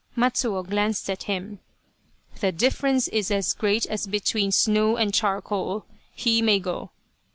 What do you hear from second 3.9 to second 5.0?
between snow